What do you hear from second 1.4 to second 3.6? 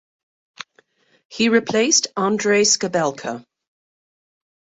replaced Andrei Skabelka.